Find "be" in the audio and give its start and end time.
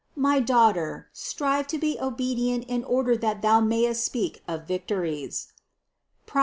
1.77-1.99